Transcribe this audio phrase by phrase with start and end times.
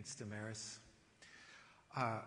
[0.00, 0.78] Thanks, Damaris.
[1.94, 2.20] Uh,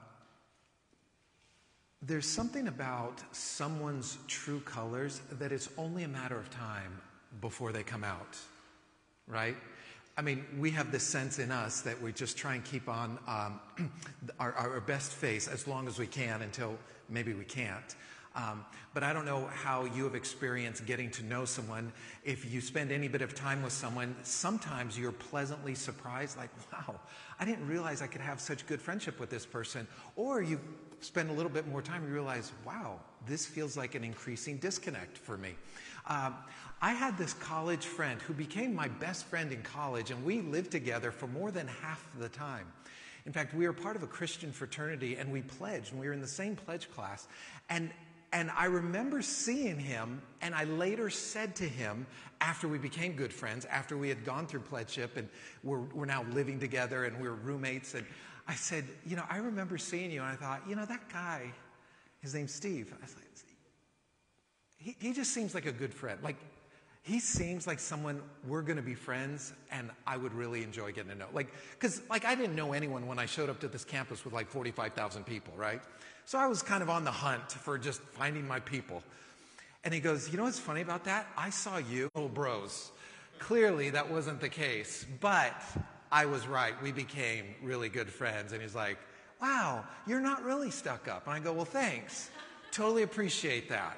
[2.03, 7.01] there's something about someone's true colors that it's only a matter of time
[7.41, 8.37] before they come out,
[9.25, 9.55] right?
[10.15, 13.17] I mean, we have this sense in us that we just try and keep on
[13.27, 13.59] um,
[14.39, 16.77] our, our, best face as long as we can until
[17.09, 17.95] maybe we can't.
[18.35, 21.93] Um, but I don't know how you have experienced getting to know someone.
[22.23, 26.99] If you spend any bit of time with someone, sometimes you're pleasantly surprised, like, wow,
[27.39, 29.87] I didn't realize I could have such good friendship with this person.
[30.15, 30.59] Or you
[30.99, 35.17] spend a little bit more time, you realize, wow, this feels like an increasing disconnect
[35.17, 35.55] for me.
[36.07, 36.35] Um,
[36.81, 40.71] I had this college friend who became my best friend in college, and we lived
[40.71, 42.65] together for more than half the time.
[43.25, 46.13] In fact, we were part of a Christian fraternity and we pledged, and we were
[46.13, 47.27] in the same pledge class.
[47.69, 47.89] And
[48.33, 52.05] and I remember seeing him, and I later said to him,
[52.41, 55.29] after we became good friends, after we had gone through pledgeship and
[55.63, 58.05] we're, we're now living together and we're roommates, and
[58.47, 61.53] I said, You know, I remember seeing you, and I thought, you know, that guy,
[62.19, 62.93] his name's Steve.
[62.99, 63.23] I was like,
[64.83, 66.19] he, he just seems like a good friend.
[66.21, 66.35] Like,
[67.03, 71.11] he seems like someone we're going to be friends and I would really enjoy getting
[71.11, 71.27] to know.
[71.33, 74.33] Like, because like I didn't know anyone when I showed up to this campus with
[74.33, 75.81] like 45,000 people, right?
[76.25, 79.03] So I was kind of on the hunt for just finding my people.
[79.83, 81.27] And he goes, You know what's funny about that?
[81.37, 82.91] I saw you, little bros.
[83.39, 85.53] Clearly, that wasn't the case, but
[86.11, 86.73] I was right.
[86.81, 88.53] We became really good friends.
[88.53, 88.97] And he's like,
[89.41, 91.27] Wow, you're not really stuck up.
[91.27, 92.29] And I go, Well, thanks.
[92.71, 93.97] Totally appreciate that.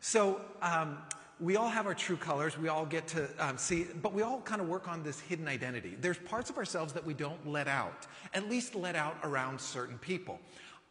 [0.00, 0.98] So, um,
[1.38, 2.56] we all have our true colors.
[2.56, 5.48] We all get to um, see, but we all kind of work on this hidden
[5.48, 5.94] identity.
[6.00, 9.98] There's parts of ourselves that we don't let out, at least let out around certain
[9.98, 10.40] people.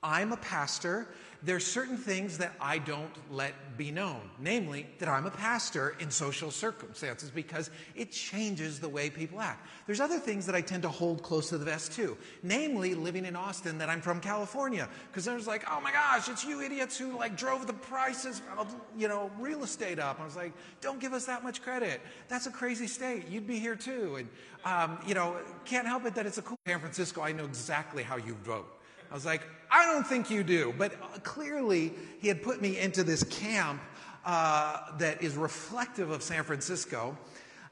[0.06, 1.08] I'm a pastor.
[1.42, 6.12] There's certain things that I don't let be known, namely that I'm a pastor in
[6.12, 9.68] social circumstances because it changes the way people act.
[9.88, 13.26] There's other things that I tend to hold close to the vest too, namely living
[13.26, 16.98] in Austin that I'm from California because there's like, oh my gosh, it's you idiots
[16.98, 20.20] who like drove the prices of you know real estate up.
[20.20, 22.00] I was like, don't give us that much credit.
[22.28, 23.28] That's a crazy state.
[23.28, 24.30] You'd be here too, and
[24.66, 27.22] um, you know can't help it that it's a cool San Francisco.
[27.22, 28.75] I know exactly how you vote.
[29.16, 30.74] I was like, I don't think you do.
[30.78, 33.82] But uh, clearly, he had put me into this camp
[34.26, 37.18] uh, that is reflective of San Francisco.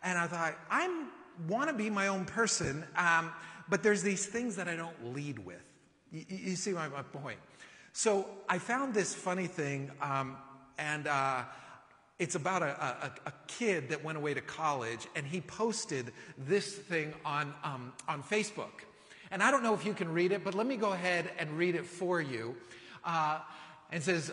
[0.03, 1.03] And I thought, I
[1.49, 3.29] want to be my own person, um,
[3.67, 5.61] but there's these things that I don't lead with.
[6.13, 7.39] You, you see my, my, point?
[7.91, 10.37] So I found this funny thing, um,
[10.77, 11.43] and uh,
[12.19, 16.73] it's about a, a, a, kid that went away to college, and he posted this
[16.73, 18.85] thing on, um, on Facebook.
[19.33, 21.57] And I don't know if you can read it, but let me go ahead and
[21.57, 22.55] read it for you.
[23.03, 23.39] Uh,
[23.91, 24.31] and says,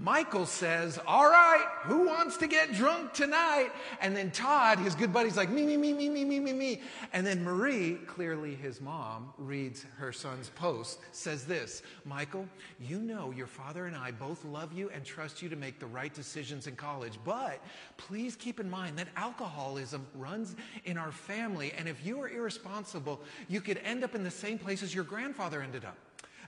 [0.00, 3.70] Michael says, All right, who wants to get drunk tonight?
[4.00, 6.80] And then Todd, his good buddy's like, Me, me, me, me, me, me, me, me.
[7.12, 12.48] And then Marie, clearly his mom, reads her son's post, says this Michael,
[12.80, 15.86] you know your father and I both love you and trust you to make the
[15.86, 17.16] right decisions in college.
[17.24, 17.62] But
[17.96, 20.56] please keep in mind that alcoholism runs
[20.86, 21.72] in our family.
[21.78, 25.04] And if you are irresponsible, you could end up in the same place as your
[25.04, 25.96] grandfather ended up.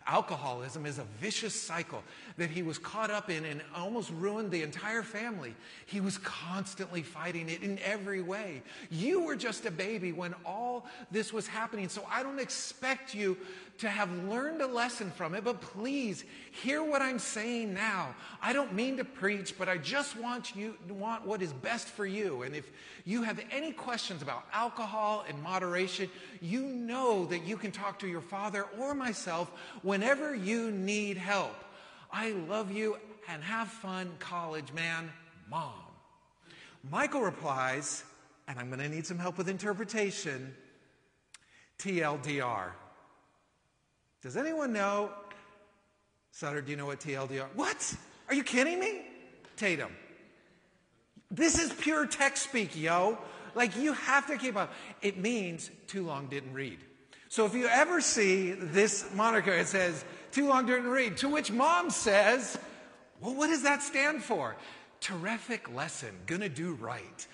[0.06, 2.02] Alcoholism is a vicious cycle
[2.36, 5.54] that he was caught up in and almost ruined the entire family.
[5.86, 8.62] He was constantly fighting it in every way.
[8.90, 13.36] You were just a baby when all this was happening, so I don't expect you
[13.78, 18.14] to have learned a lesson from it, but please hear what I'm saying now.
[18.40, 22.06] I don't mean to preach, but I just want you want what is best for
[22.06, 22.42] you.
[22.42, 22.70] And if
[23.04, 26.08] you have any questions about alcohol and moderation,
[26.42, 29.50] you know that you can talk to your father or myself
[29.82, 31.54] whenever you need help.
[32.12, 32.96] I love you
[33.28, 35.10] and have fun, college man,
[35.50, 35.72] mom.
[36.90, 38.04] Michael replies,
[38.48, 40.54] and I'm going to need some help with interpretation
[41.78, 42.70] TLDR.
[44.22, 45.10] Does anyone know?
[46.30, 47.46] Sutter, do you know what TLDR?
[47.54, 47.94] What?
[48.28, 49.02] Are you kidding me?
[49.56, 49.90] Tatum.
[51.30, 53.18] This is pure text speak, yo.
[53.56, 54.72] Like you have to keep up.
[55.02, 56.78] It means too long didn't read.
[57.28, 61.50] So if you ever see this moniker, it says too long didn't read, to which
[61.50, 62.58] mom says,
[63.20, 64.56] well, what does that stand for?
[65.00, 67.26] Terrific lesson, gonna do right.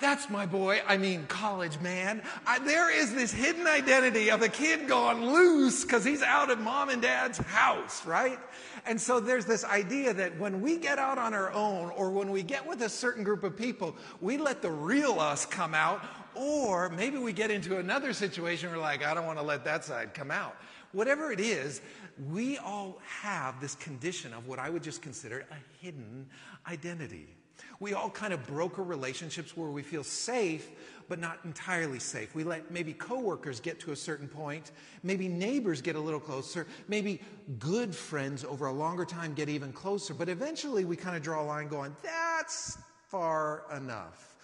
[0.00, 0.82] That's my boy.
[0.86, 2.22] I mean, college man.
[2.46, 6.58] I, there is this hidden identity of a kid gone loose because he's out of
[6.58, 8.38] mom and dad's house, right?
[8.86, 12.30] And so there's this idea that when we get out on our own or when
[12.30, 16.02] we get with a certain group of people, we let the real us come out.
[16.34, 19.84] Or maybe we get into another situation where like, I don't want to let that
[19.84, 20.56] side come out.
[20.92, 21.80] Whatever it is,
[22.30, 26.26] we all have this condition of what I would just consider a hidden
[26.68, 27.28] identity.
[27.80, 30.70] We all kind of broker relationships where we feel safe,
[31.08, 32.34] but not entirely safe.
[32.34, 34.72] We let maybe coworkers get to a certain point,
[35.02, 37.20] maybe neighbors get a little closer, maybe
[37.58, 41.42] good friends over a longer time get even closer, but eventually we kind of draw
[41.42, 42.78] a line going, that's
[43.08, 44.34] far enough.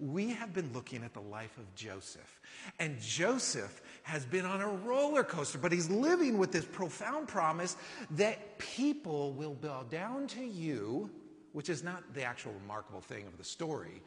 [0.00, 2.40] We have been looking at the life of Joseph,
[2.78, 7.76] and Joseph has been on a roller coaster, but he's living with this profound promise
[8.12, 11.10] that people will bow down to you,
[11.58, 14.00] which is not the actual remarkable thing of the story,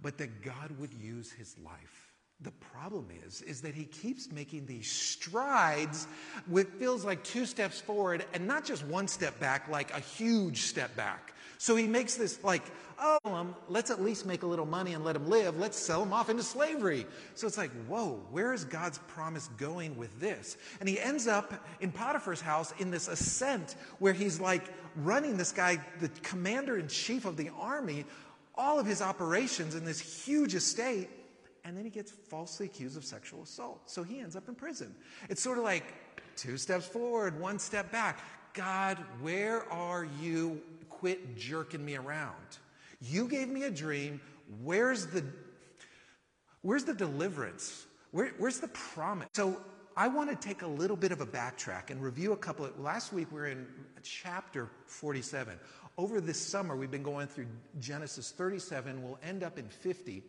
[0.00, 2.14] but that God would use his life.
[2.40, 6.08] The problem is, is that he keeps making these strides
[6.48, 10.62] with feels like two steps forward and not just one step back, like a huge
[10.62, 11.34] step back.
[11.58, 12.62] So he makes this like,
[12.98, 15.58] oh, um, let's at least make a little money and let him live.
[15.58, 17.06] Let's sell him off into slavery.
[17.34, 20.56] So it's like, whoa, where is God's promise going with this?
[20.80, 24.64] And he ends up in Potiphar's house in this ascent where he's like
[24.96, 28.04] running this guy, the commander in chief of the army,
[28.54, 31.08] all of his operations in this huge estate.
[31.64, 33.90] And then he gets falsely accused of sexual assault.
[33.90, 34.94] So he ends up in prison.
[35.28, 35.84] It's sort of like
[36.36, 38.20] two steps forward, one step back.
[38.54, 40.62] God, where are you?
[40.98, 42.58] Quit jerking me around.
[43.00, 44.20] You gave me a dream.
[44.62, 45.24] Where's the,
[46.62, 47.86] where's the deliverance?
[48.12, 49.28] Where, where's the promise?
[49.34, 49.60] So
[49.96, 52.78] I want to take a little bit of a backtrack and review a couple of.
[52.80, 53.66] Last week we were in
[54.02, 55.58] chapter 47.
[55.98, 57.46] Over this summer, we've been going through
[57.78, 59.02] Genesis 37.
[59.02, 60.22] We'll end up in 50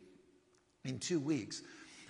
[0.83, 1.61] in two weeks.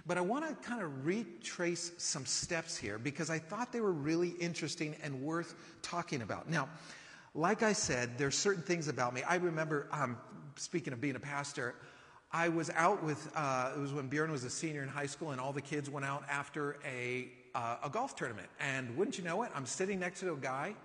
[0.07, 3.91] But I want to kind of retrace some steps here because I thought they were
[3.91, 6.49] really interesting and worth talking about.
[6.49, 6.69] Now,
[7.37, 9.21] like I said, there's certain things about me.
[9.23, 10.17] I remember, um,
[10.55, 11.75] speaking of being a pastor,
[12.31, 15.31] I was out with, uh, it was when Bjorn was a senior in high school,
[15.31, 18.49] and all the kids went out after a, uh, a golf tournament.
[18.59, 20.75] And wouldn't you know it, I'm sitting next to a guy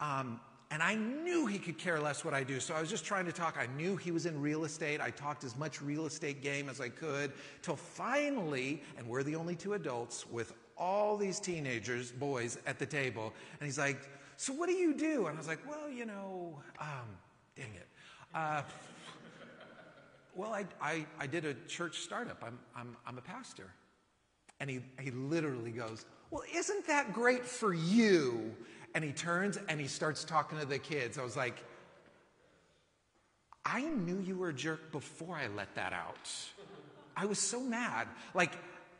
[0.00, 0.40] um,
[0.70, 2.60] and I knew he could care less what I do.
[2.60, 3.56] So I was just trying to talk.
[3.58, 5.00] I knew he was in real estate.
[5.00, 9.34] I talked as much real estate game as I could till finally, and we're the
[9.34, 13.32] only two adults with all these teenagers, boys at the table.
[13.58, 14.08] And he's like,
[14.40, 15.26] So what do you do?
[15.26, 17.10] And I was like, Well, you know, um,
[17.56, 17.86] dang it.
[18.34, 18.62] Uh,
[20.34, 22.42] well, I, I, I, did a church startup.
[22.42, 23.70] I'm, I'm, I'm a pastor.
[24.58, 28.54] And he, he literally goes, Well, isn't that great for you?
[28.94, 31.18] And he turns and he starts talking to the kids.
[31.18, 31.62] I was like,
[33.66, 36.30] I knew you were a jerk before I let that out.
[37.14, 38.08] I was so mad.
[38.32, 38.54] Like,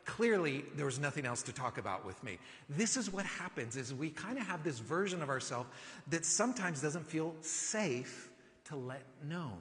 [0.05, 2.37] clearly there was nothing else to talk about with me.
[2.69, 5.69] This is what happens is we kind of have this version of ourselves
[6.09, 8.29] that sometimes doesn't feel safe
[8.65, 9.59] to let known.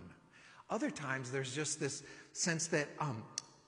[0.68, 2.02] Other times there's just this
[2.32, 3.22] sense that um,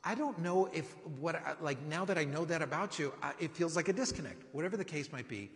[0.04, 3.52] I don't know if what like now that I know that about you, I, it
[3.52, 4.42] feels like a disconnect.
[4.52, 5.50] Whatever the case might be,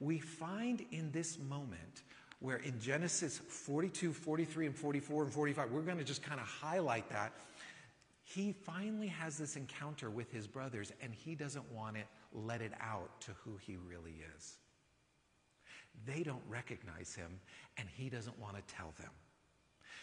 [0.00, 2.02] we find in this moment
[2.40, 6.46] where in Genesis 42, 43, and 44 and 45, we're going to just kind of
[6.46, 7.32] highlight that.
[8.28, 12.02] He finally has this encounter with his brothers, and he doesn't want to
[12.32, 14.56] let it out to who he really is.
[16.04, 17.38] They don't recognize him,
[17.78, 19.10] and he doesn't want to tell them.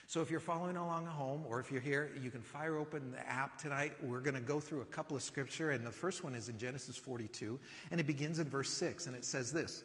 [0.08, 3.12] So if you're following along at home or if you're here, you can fire open
[3.12, 3.94] the app tonight.
[4.02, 6.58] We're going to go through a couple of scripture and the first one is in
[6.58, 7.58] Genesis 42
[7.90, 9.84] and it begins in verse 6 and it says this.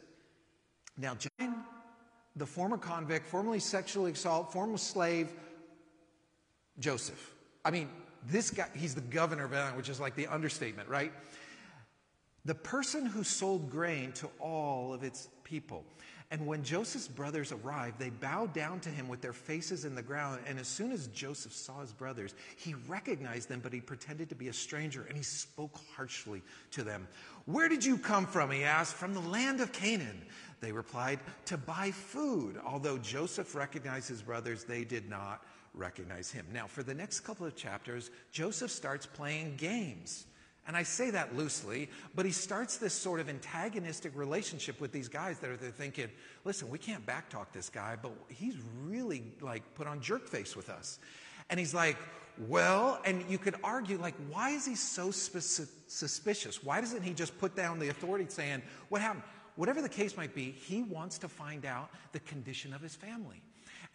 [0.97, 1.63] Now John,
[2.35, 5.31] the former convict, formerly sexually assaulted, former slave,
[6.79, 7.33] Joseph.
[7.63, 7.89] I mean,
[8.27, 11.11] this guy, he's the governor of the land, which is like the understatement, right?
[12.45, 15.85] The person who sold grain to all of its people.
[16.31, 20.03] And when Joseph's brothers arrived, they bowed down to him with their faces in the
[20.03, 20.41] ground.
[20.45, 24.35] And as soon as Joseph saw his brothers, he recognized them, but he pretended to
[24.35, 27.07] be a stranger and he spoke harshly to them.
[27.45, 28.51] Where did you come from?
[28.51, 28.93] He asked.
[28.93, 30.21] From the land of Canaan.
[30.61, 32.59] They replied, To buy food.
[32.63, 35.43] Although Joseph recognized his brothers, they did not
[35.73, 36.45] recognize him.
[36.53, 40.25] Now, for the next couple of chapters, Joseph starts playing games.
[40.67, 45.07] And I say that loosely, but he starts this sort of antagonistic relationship with these
[45.07, 46.09] guys that are they're thinking,
[46.45, 50.69] listen, we can't backtalk this guy, but he's really like put on jerk face with
[50.69, 50.99] us.
[51.49, 51.97] And he's like,
[52.47, 56.63] well, and you could argue, like, why is he so suspicious?
[56.63, 59.23] Why doesn't he just put down the authority saying, what happened?
[59.55, 63.41] Whatever the case might be, he wants to find out the condition of his family.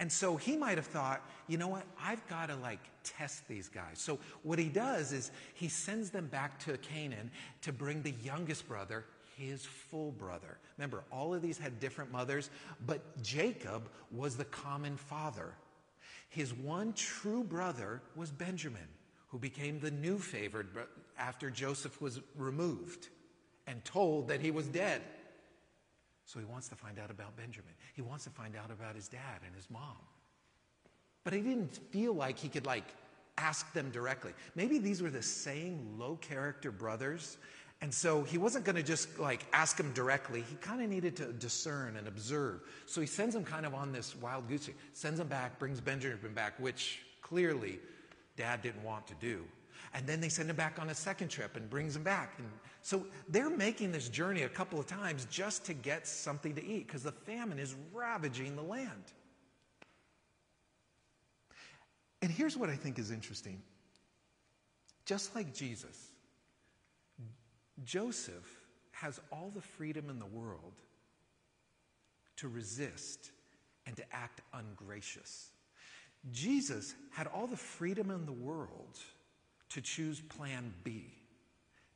[0.00, 3.68] And so he might have thought, you know what, I've got to like test these
[3.68, 3.98] guys.
[3.98, 7.30] So what he does is he sends them back to Canaan
[7.62, 9.04] to bring the youngest brother,
[9.36, 10.58] his full brother.
[10.78, 12.50] Remember, all of these had different mothers,
[12.86, 15.54] but Jacob was the common father.
[16.28, 18.88] His one true brother was Benjamin,
[19.28, 20.68] who became the new favored
[21.16, 23.08] after Joseph was removed
[23.68, 25.02] and told that he was dead.
[26.26, 27.72] So he wants to find out about Benjamin.
[27.94, 29.96] He wants to find out about his dad and his mom.
[31.22, 32.84] But he didn't feel like he could like
[33.38, 34.32] ask them directly.
[34.54, 37.38] Maybe these were the same low character brothers.
[37.80, 40.42] And so he wasn't going to just like ask them directly.
[40.48, 42.60] He kind of needed to discern and observe.
[42.86, 46.32] So he sends them kind of on this wild goose sends them back, brings Benjamin
[46.34, 47.78] back, which clearly
[48.36, 49.44] dad didn't want to do.
[49.94, 52.34] And then they send him back on a second trip and brings him back.
[52.38, 52.48] And
[52.82, 56.88] so they're making this journey a couple of times just to get something to eat
[56.88, 59.12] because the famine is ravaging the land.
[62.22, 63.62] And here's what I think is interesting.
[65.04, 66.10] Just like Jesus,
[67.84, 68.48] Joseph
[68.92, 70.72] has all the freedom in the world
[72.36, 73.30] to resist
[73.86, 75.50] and to act ungracious.
[76.32, 78.98] Jesus had all the freedom in the world
[79.70, 81.12] to choose plan B,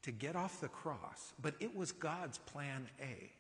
[0.03, 3.31] to get off the cross, but it was God's plan A.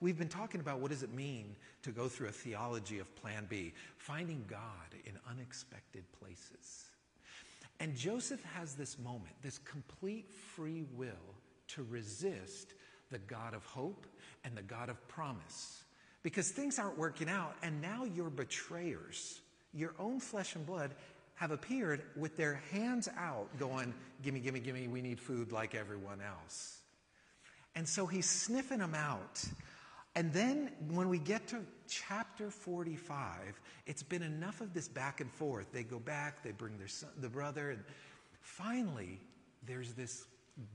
[0.00, 3.46] We've been talking about what does it mean to go through a theology of plan
[3.48, 4.60] B, finding God
[5.04, 6.90] in unexpected places.
[7.78, 11.34] And Joseph has this moment, this complete free will
[11.68, 12.74] to resist
[13.10, 14.06] the God of hope
[14.44, 15.84] and the God of promise.
[16.22, 19.40] Because things aren't working out, and now your betrayers,
[19.72, 20.92] your own flesh and blood,
[21.42, 26.20] have appeared with their hands out, going, Gimme, gimme, gimme, we need food like everyone
[26.20, 26.78] else.
[27.74, 29.44] And so he's sniffing them out.
[30.14, 31.58] And then when we get to
[31.88, 35.66] chapter 45, it's been enough of this back and forth.
[35.72, 37.82] They go back, they bring their son, the brother, and
[38.40, 39.18] finally
[39.66, 40.26] there's this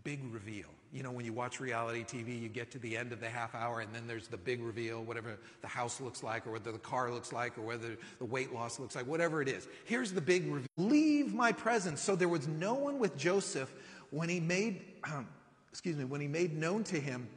[0.03, 0.67] big reveal.
[0.93, 3.53] You know, when you watch reality TV, you get to the end of the half
[3.53, 6.77] hour and then there's the big reveal, whatever the house looks like, or whether the
[6.77, 9.67] car looks like, or whether the weight loss looks like, whatever it is.
[9.85, 12.01] Here's the big reveal Leave my presence.
[12.01, 13.73] So there was no one with Joseph
[14.11, 14.81] when he made,
[15.71, 17.27] excuse me, when he made known to him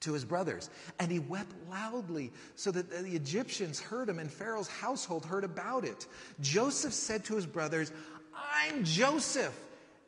[0.00, 0.70] to his brothers.
[0.98, 5.84] And he wept loudly so that the Egyptians heard him and Pharaoh's household heard about
[5.84, 6.06] it.
[6.40, 7.92] Joseph said to his brothers,
[8.34, 9.58] I'm Joseph.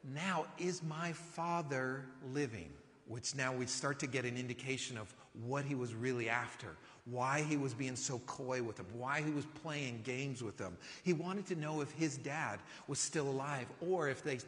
[0.04, 2.70] Now is my father living?
[3.06, 6.76] Which now we start to get an indication of what he was really after,
[7.06, 10.76] why he was being so coy with them, why he was playing games with them.
[11.02, 14.38] He wanted to know if his dad was still alive or if they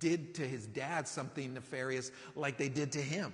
[0.00, 3.32] did to his dad something nefarious like they did to him.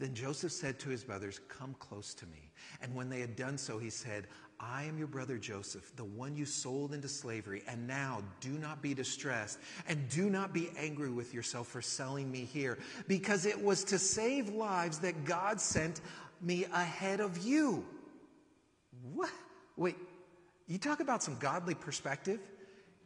[0.00, 2.50] Then Joseph said to his brothers, Come close to me.
[2.82, 4.26] And when they had done so, he said,
[4.62, 7.62] I am your brother Joseph, the one you sold into slavery.
[7.66, 12.30] And now do not be distressed and do not be angry with yourself for selling
[12.30, 16.02] me here, because it was to save lives that God sent
[16.42, 17.86] me ahead of you.
[19.14, 19.30] What?
[19.78, 19.96] Wait,
[20.66, 22.40] you talk about some godly perspective?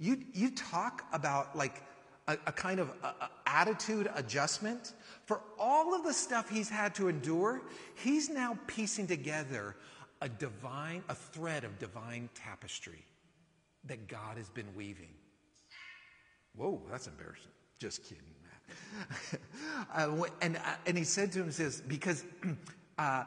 [0.00, 1.82] You, you talk about like
[2.26, 4.94] a, a kind of a, a attitude adjustment?
[5.26, 7.62] For all of the stuff he's had to endure,
[7.94, 9.76] he's now piecing together
[10.25, 13.04] a divine, a thread of divine tapestry
[13.85, 15.11] that God has been weaving.
[16.57, 17.50] Whoa, that's embarrassing.
[17.78, 18.25] Just kidding,
[19.95, 22.25] uh, and, uh, and he said to him, says, because
[22.99, 23.25] uh,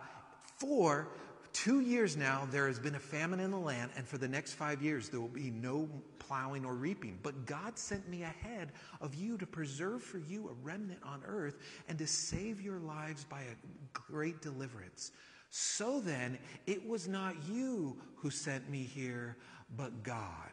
[0.58, 1.10] for
[1.54, 4.54] two years now there has been a famine in the land, and for the next
[4.54, 5.88] five years there will be no
[6.18, 7.20] plowing or reaping.
[7.22, 11.58] But God sent me ahead of you to preserve for you a remnant on earth
[11.88, 13.56] and to save your lives by a
[13.94, 15.12] great deliverance.
[15.50, 19.38] So then, it was not you who sent me here,
[19.76, 20.52] but God.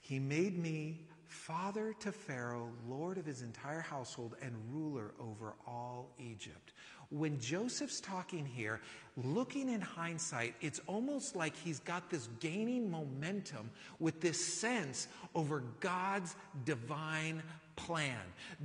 [0.00, 6.10] He made me father to Pharaoh, lord of his entire household, and ruler over all
[6.18, 6.72] Egypt.
[7.10, 8.80] When Joseph's talking here,
[9.16, 15.62] looking in hindsight, it's almost like he's got this gaining momentum with this sense over
[15.80, 17.42] God's divine
[17.78, 18.18] plan.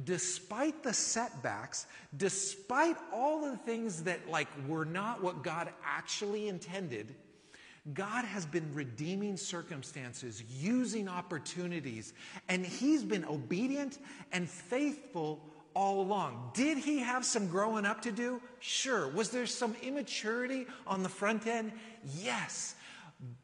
[0.03, 1.85] Despite the setbacks,
[2.17, 7.13] despite all the things that like were not what God actually intended,
[7.93, 12.13] God has been redeeming circumstances, using opportunities,
[12.47, 13.99] and he's been obedient
[14.31, 15.41] and faithful
[15.73, 16.51] all along.
[16.53, 18.41] Did he have some growing up to do?
[18.59, 19.07] Sure.
[19.09, 21.71] Was there some immaturity on the front end?
[22.19, 22.75] Yes.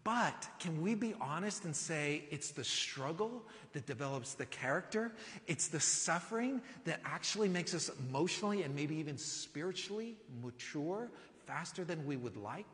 [0.04, 3.44] But can we be honest and say it's the struggle
[3.74, 5.14] that develops the character?
[5.48, 11.10] It's the suffering that actually makes us emotionally and maybe even spiritually mature
[11.46, 12.66] faster than we would like?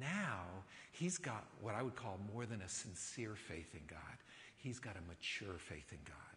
[0.00, 0.44] Now,
[0.92, 3.98] he's got what I would call more than a sincere faith in God.
[4.56, 6.29] He's got a mature faith in God.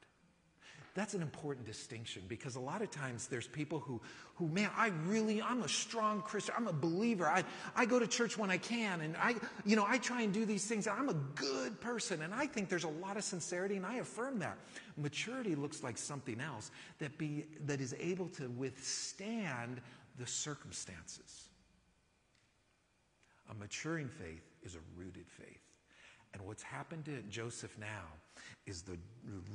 [0.96, 4.00] That's an important distinction because a lot of times there's people who,
[4.36, 6.54] who man, I really, I'm a strong Christian.
[6.56, 7.26] I'm a believer.
[7.26, 7.44] I,
[7.76, 9.34] I go to church when I can and I,
[9.66, 10.88] you know, I try and do these things.
[10.88, 12.22] I'm a good person.
[12.22, 14.56] And I think there's a lot of sincerity and I affirm that.
[14.96, 16.70] Maturity looks like something else
[17.00, 19.82] that be, that is able to withstand
[20.20, 21.50] the circumstances.
[23.50, 25.63] A maturing faith is a rooted faith.
[26.34, 28.06] And what's happened to Joseph now
[28.66, 28.98] is the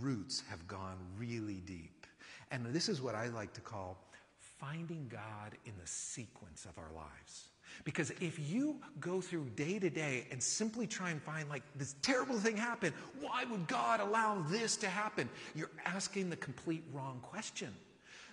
[0.01, 2.07] roots have gone really deep.
[2.51, 3.99] And this is what I like to call
[4.39, 7.49] finding God in the sequence of our lives.
[7.85, 11.95] Because if you go through day to day and simply try and find, like, this
[12.03, 15.29] terrible thing happened, why would God allow this to happen?
[15.55, 17.69] You're asking the complete wrong question.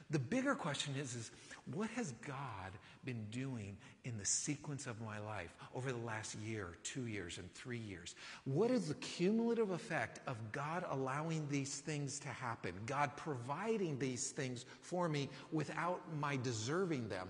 [0.09, 1.31] The bigger question is, is
[1.73, 2.71] what has God
[3.05, 7.51] been doing in the sequence of my life over the last year, two years, and
[7.53, 8.15] three years?
[8.45, 14.31] What is the cumulative effect of God allowing these things to happen, God providing these
[14.31, 17.27] things for me without my deserving them?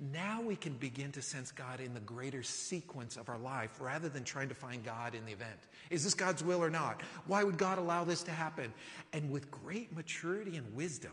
[0.00, 4.08] Now we can begin to sense God in the greater sequence of our life rather
[4.08, 5.58] than trying to find God in the event.
[5.90, 7.02] Is this God's will or not?
[7.26, 8.72] Why would God allow this to happen?
[9.12, 11.12] And with great maturity and wisdom,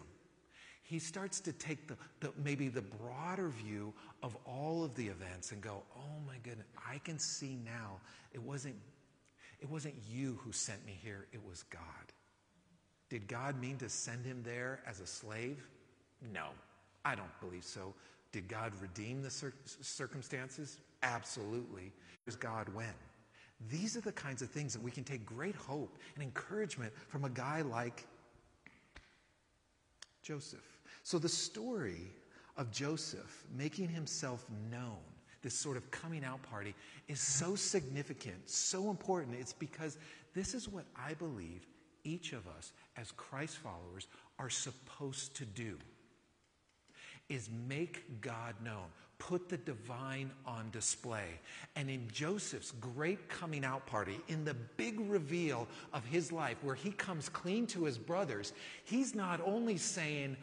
[0.85, 5.51] he starts to take the, the, maybe the broader view of all of the events
[5.51, 7.99] and go, oh my goodness, I can see now
[8.33, 8.75] it wasn't,
[9.59, 11.81] it wasn't you who sent me here, it was God.
[13.09, 15.67] Did God mean to send him there as a slave?
[16.33, 16.49] No,
[17.03, 17.95] I don't believe so.
[18.31, 20.79] Did God redeem the cir- circumstances?
[21.01, 21.91] Absolutely.
[22.27, 22.93] Is God when?
[23.69, 27.25] These are the kinds of things that we can take great hope and encouragement from
[27.25, 28.05] a guy like
[30.21, 30.74] Joseph.
[31.05, 32.09] So the story
[32.57, 34.97] of Joseph making himself known,
[35.43, 36.73] this sort of coming out party,
[37.07, 39.37] is so significant, so important.
[39.39, 39.99] It's because
[40.33, 41.67] this is what I believe
[42.05, 44.07] each of us as Christ followers
[44.39, 45.77] are supposed to do
[47.29, 48.85] is make God known.
[49.17, 51.39] Put the divine on display.
[51.75, 56.75] And in Joseph's great coming out party, in the big reveal of his life, where
[56.75, 60.35] he comes clean to his brothers, he's not only saying,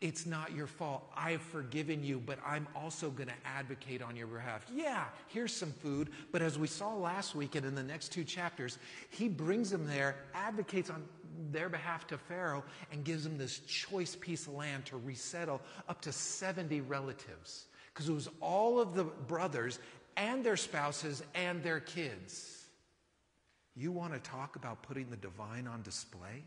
[0.00, 1.10] it's not your fault.
[1.14, 4.64] I've forgiven you, but I'm also going to advocate on your behalf.
[4.74, 6.08] Yeah, here's some food.
[6.32, 8.78] But as we saw last week and in the next two chapters,
[9.10, 11.04] he brings them there, advocates on
[11.52, 16.00] their behalf to Pharaoh, and gives them this choice piece of land to resettle up
[16.00, 17.66] to 70 relatives.
[17.92, 19.80] Because it was all of the brothers
[20.16, 22.64] and their spouses and their kids.
[23.76, 26.44] You want to talk about putting the divine on display?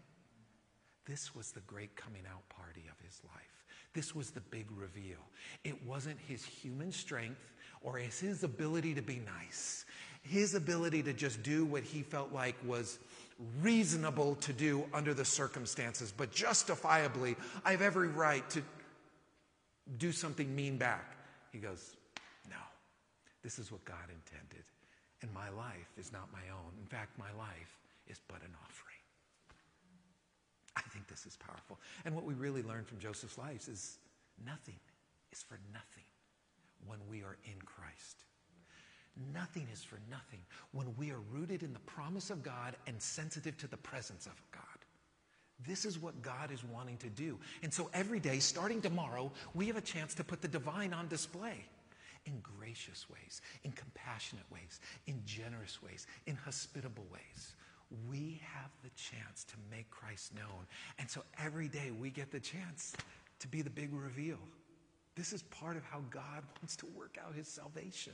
[1.05, 3.65] This was the great coming out party of his life.
[3.93, 5.19] This was the big reveal.
[5.63, 9.85] It wasn't his human strength or his ability to be nice,
[10.21, 12.99] his ability to just do what he felt like was
[13.61, 17.35] reasonable to do under the circumstances, but justifiably,
[17.65, 18.61] I have every right to
[19.97, 21.17] do something mean back.
[21.51, 21.95] He goes,
[22.49, 22.55] No,
[23.43, 24.63] this is what God intended.
[25.21, 26.71] And my life is not my own.
[26.79, 28.92] In fact, my life is but an offering.
[30.93, 31.79] Think this is powerful.
[32.05, 33.97] And what we really learn from Joseph's life is
[34.45, 34.75] nothing
[35.31, 36.03] is for nothing
[36.85, 38.23] when we are in Christ.
[39.33, 40.39] Nothing is for nothing
[40.71, 44.39] when we are rooted in the promise of God and sensitive to the presence of
[44.51, 44.61] God.
[45.67, 47.39] This is what God is wanting to do.
[47.63, 51.07] And so every day, starting tomorrow, we have a chance to put the divine on
[51.07, 51.65] display
[52.25, 57.53] in gracious ways, in compassionate ways, in generous ways, in hospitable ways
[58.09, 60.67] we have the chance to make Christ known.
[60.99, 62.93] And so every day we get the chance
[63.39, 64.39] to be the big reveal.
[65.15, 68.13] This is part of how God wants to work out his salvation.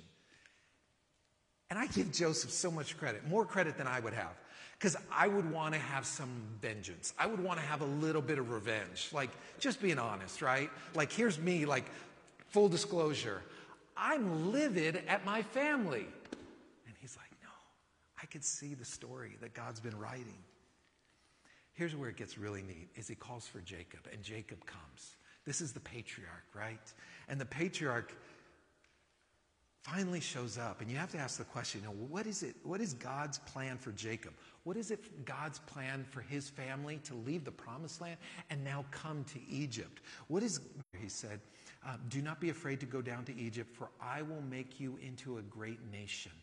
[1.70, 4.34] And I give Joseph so much credit, more credit than I would have,
[4.78, 6.30] because I would want to have some
[6.62, 7.13] vengeance.
[7.18, 9.10] I would want to have a little bit of revenge.
[9.13, 10.70] Like, just being honest, right?
[10.96, 11.86] Like, here's me, like,
[12.48, 13.44] full disclosure.
[13.96, 16.08] I'm livid at my family.
[18.21, 20.43] I could see the story that God's been writing.
[21.73, 25.15] Here's where it gets really neat is he calls for Jacob and Jacob comes.
[25.45, 26.93] This is the patriarch, right?
[27.29, 28.13] And the patriarch
[29.82, 32.55] finally shows up and you have to ask the question, you know, what is it
[32.63, 34.34] what is God's plan for Jacob?
[34.63, 38.17] What is it God's plan for his family to leave the promised land
[38.49, 40.01] and now come to Egypt?
[40.27, 40.60] What is
[40.99, 41.39] he said,
[41.88, 44.99] uh, do not be afraid to go down to Egypt for I will make you
[45.01, 46.34] into a great nation.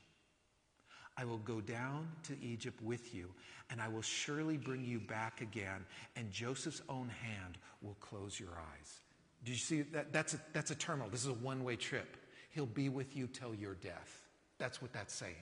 [1.19, 3.31] I will go down to Egypt with you,
[3.71, 8.51] and I will surely bring you back again, and Joseph's own hand will close your
[8.51, 9.01] eyes.
[9.45, 10.13] Did you see that?
[10.13, 11.09] That's a, that's a terminal.
[11.09, 12.17] This is a one way trip.
[12.51, 14.23] He'll be with you till your death.
[14.59, 15.35] That's what that's saying.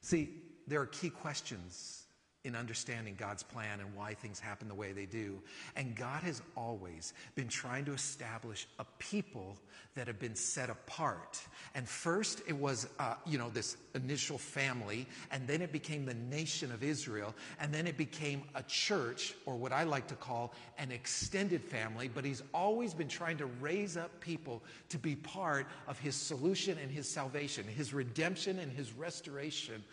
[0.00, 2.04] See, there are key questions
[2.44, 5.40] in understanding God's plan and why things happen the way they do.
[5.76, 9.56] And God has always been trying to establish a people
[9.94, 11.40] that have been set apart.
[11.74, 16.14] And first it was, uh, you know, this initial family, and then it became the
[16.14, 20.52] nation of Israel, and then it became a church, or what I like to call
[20.78, 22.08] an extended family.
[22.12, 26.76] But He's always been trying to raise up people to be part of His solution
[26.78, 29.84] and His salvation, His redemption and His restoration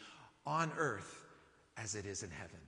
[0.47, 1.18] on earth
[1.81, 2.59] as it is in heaven.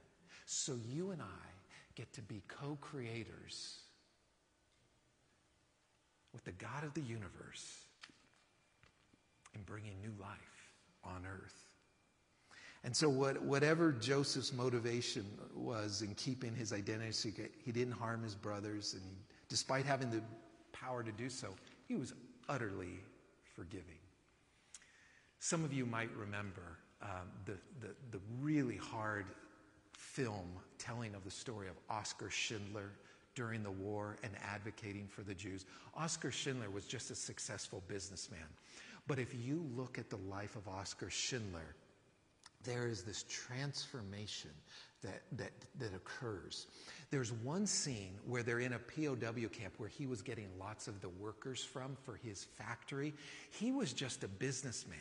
[0.46, 1.48] So you and I
[1.96, 3.80] get to be co creators
[6.34, 7.86] with the God of the universe
[9.54, 11.72] in bringing new life on earth.
[12.84, 18.24] And so, what, whatever Joseph's motivation was in keeping his identity secret, he didn't harm
[18.24, 19.16] his brothers, and he,
[19.50, 20.22] despite having the
[20.72, 21.50] power to do so,
[21.88, 22.14] he was
[22.50, 23.00] utterly
[23.56, 24.00] forgiving.
[25.40, 29.26] Some of you might remember um, the, the, the really hard
[29.94, 32.92] film telling of the story of Oskar Schindler
[33.36, 35.66] during the war and advocating for the Jews.
[35.96, 38.40] Oskar Schindler was just a successful businessman.
[39.08, 41.76] But if you look at the life of Oskar Schindler,
[42.64, 44.52] there is this transformation
[45.02, 46.68] that, that, that occurs.
[47.10, 51.02] There's one scene where they're in a POW camp where he was getting lots of
[51.02, 53.14] the workers from for his factory.
[53.50, 55.00] He was just a businessman.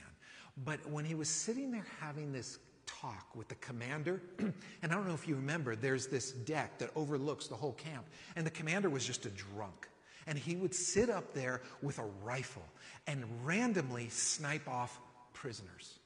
[0.57, 5.07] But when he was sitting there having this talk with the commander, and I don't
[5.07, 8.05] know if you remember, there's this deck that overlooks the whole camp,
[8.37, 9.89] and the commander was just a drunk.
[10.27, 12.65] And he would sit up there with a rifle
[13.07, 15.01] and randomly snipe off
[15.33, 15.99] prisoners.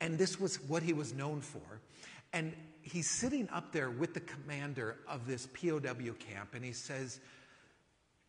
[0.00, 1.80] And this was what he was known for.
[2.32, 7.20] And he's sitting up there with the commander of this POW camp, and he says,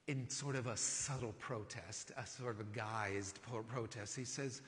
[0.08, 3.36] in sort of a subtle protest, a sort of a guised
[3.68, 4.62] protest, he says,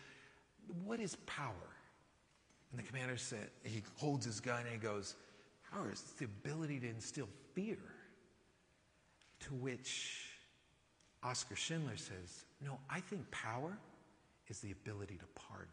[0.84, 1.54] What is power?
[2.72, 5.16] And the commander said, he holds his gun and he goes,
[5.72, 7.78] Power is the ability to instill fear.
[9.42, 10.30] To which
[11.24, 13.78] Oskar Schindler says, No, I think power
[14.48, 15.68] is the ability to pardon.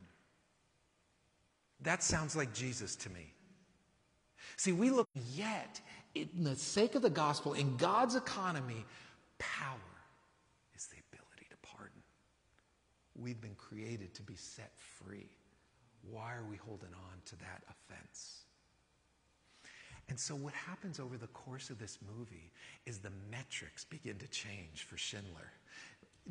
[1.81, 3.33] That sounds like Jesus to me.
[4.57, 5.81] See, we look yet,
[6.15, 8.85] in the sake of the gospel, in God's economy,
[9.43, 9.97] power
[10.75, 12.03] is the ability to pardon.
[13.19, 15.29] We've been created to be set free.
[16.11, 18.45] Why are we holding on to that offense?
[20.09, 22.51] And so, what happens over the course of this movie
[22.87, 25.53] is the metrics begin to change for Schindler.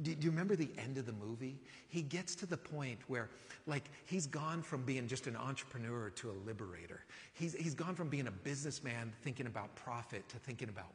[0.04, 1.60] Do, you remember the end of the movie?
[1.90, 3.30] He gets to the point where,
[3.68, 7.04] like, he's gone from being just an entrepreneur to a liberator.
[7.34, 10.94] He's, he's gone from being a businessman thinking about profit to thinking about.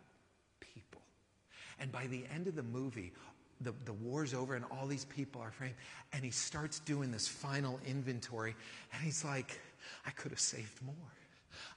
[1.80, 3.12] And by the end of the movie,
[3.60, 5.74] the, the war's over and all these people are framed.
[6.12, 8.54] And he starts doing this final inventory.
[8.92, 9.58] And he's like,
[10.06, 10.94] I could have saved more.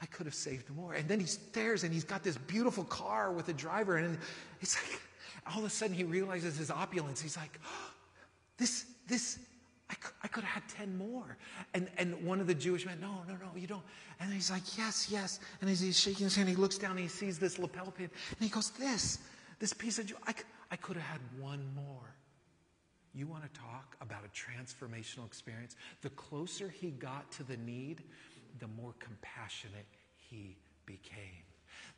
[0.01, 0.93] I could have saved more.
[0.93, 3.97] And then he stares and he's got this beautiful car with a driver.
[3.97, 4.17] And
[4.61, 5.01] it's like,
[5.51, 7.21] all of a sudden he realizes his opulence.
[7.21, 7.91] He's like, oh,
[8.57, 9.39] this, this,
[9.89, 11.37] I could, I could have had 10 more.
[11.73, 13.83] And, and one of the Jewish men, no, no, no, you don't.
[14.19, 15.39] And he's like, yes, yes.
[15.61, 18.09] And as he's shaking his hand, he looks down and he sees this lapel pin.
[18.31, 19.19] And he goes, this,
[19.59, 20.33] this piece of jewelry, I,
[20.71, 22.15] I could have had one more.
[23.13, 25.75] You want to talk about a transformational experience?
[26.01, 28.03] The closer he got to the need,
[28.59, 31.48] the more compassionate he became.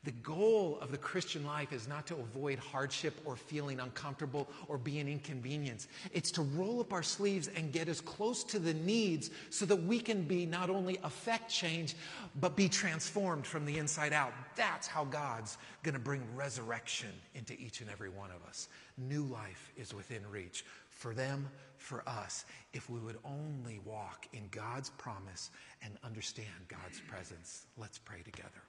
[0.03, 4.79] The goal of the Christian life is not to avoid hardship or feeling uncomfortable or
[4.79, 5.89] being inconvenienced.
[6.11, 9.75] It's to roll up our sleeves and get as close to the needs so that
[9.75, 11.93] we can be not only affect change,
[12.39, 14.33] but be transformed from the inside out.
[14.55, 18.69] That's how God's going to bring resurrection into each and every one of us.
[18.97, 24.47] New life is within reach for them, for us, if we would only walk in
[24.49, 25.51] God's promise
[25.83, 27.67] and understand God's presence.
[27.77, 28.61] Let's pray together.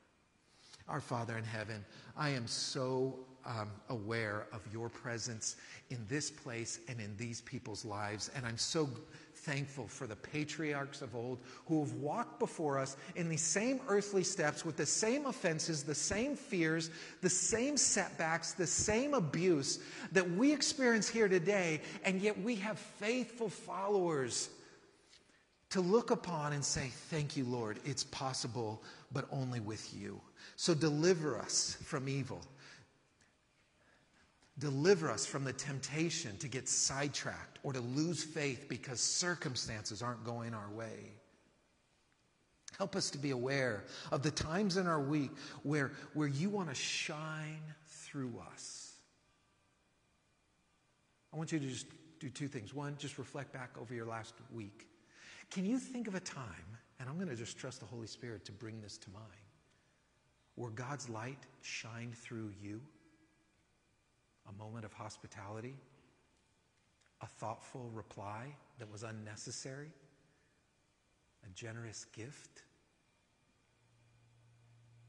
[0.89, 1.85] Our Father in heaven,
[2.17, 5.57] I am so um, aware of your presence
[5.91, 8.31] in this place and in these people's lives.
[8.35, 8.89] And I'm so
[9.35, 14.23] thankful for the patriarchs of old who have walked before us in these same earthly
[14.23, 16.91] steps with the same offenses, the same fears,
[17.21, 19.81] the same setbacks, the same abuse
[20.13, 21.81] that we experience here today.
[22.05, 24.51] And yet we have faithful followers
[25.73, 27.79] to look upon and say, Thank you, Lord.
[27.85, 30.21] It's possible, but only with you.
[30.57, 32.43] So deliver us from evil.
[34.59, 40.25] Deliver us from the temptation to get sidetracked or to lose faith because circumstances aren't
[40.25, 41.11] going our way.
[42.77, 45.31] Help us to be aware of the times in our week
[45.63, 48.93] where, where you want to shine through us.
[51.33, 51.87] I want you to just
[52.21, 52.75] do two things.
[52.75, 54.87] One, just reflect back over your last week.
[55.53, 58.47] Can you think of a time, and I'm going to just trust the Holy Spirit
[58.47, 59.27] to bring this to mind,
[60.55, 62.81] where God's light shined through you?
[64.49, 65.75] A moment of hospitality?
[67.21, 68.47] A thoughtful reply
[68.79, 69.91] that was unnecessary?
[71.45, 72.63] A generous gift?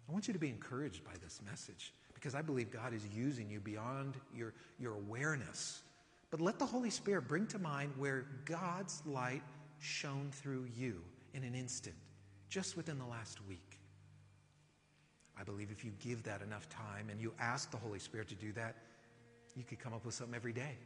[0.10, 3.50] I want you to be encouraged by this message because I believe God is using
[3.50, 5.84] you beyond your, your awareness.
[6.32, 9.42] But let the Holy Spirit bring to mind where God's light
[9.84, 11.02] shone through you
[11.34, 11.96] in an instant,
[12.50, 13.80] just within the last week.
[15.38, 18.36] I believe if you give that enough time and you ask the Holy Spirit to
[18.36, 18.78] do that,
[19.56, 20.78] you could come up with something every day.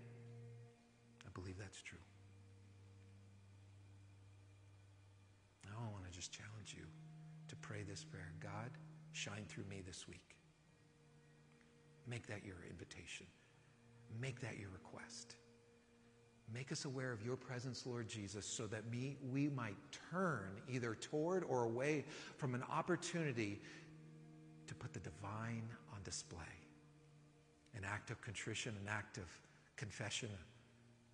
[1.25, 1.99] I believe that's true.
[5.65, 6.85] Now I want to just challenge you
[7.49, 8.71] to pray this prayer God,
[9.11, 10.35] shine through me this week.
[12.07, 13.27] Make that your invitation.
[14.19, 15.35] Make that your request.
[16.53, 19.75] Make us aware of your presence, Lord Jesus, so that we, we might
[20.11, 22.05] turn either toward or away
[22.37, 23.59] from an opportunity
[24.67, 26.39] to put the divine on display.
[27.75, 29.25] An act of contrition, an act of
[29.75, 30.29] confession,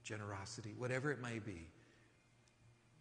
[0.04, 1.68] generosity, whatever it may be.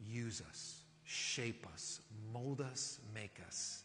[0.04, 2.00] Use us, shape us,
[2.32, 3.84] mold us, make us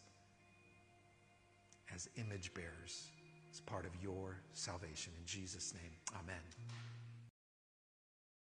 [1.94, 3.08] as image bearers
[3.52, 5.12] as part of your salvation.
[5.18, 6.97] In Jesus' name, amen.